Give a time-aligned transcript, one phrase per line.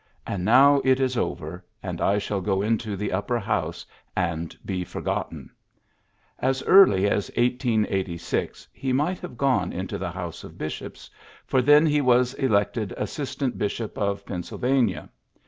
[0.25, 3.85] And now it Is over; and I shall go into the upper house,
[4.15, 5.51] and be forgotten."
[6.39, 11.11] As early as 1886 he might have gone into the House of Bishops,
[11.45, 15.07] for then he was elected Assistant Bishop of Pennsylvania.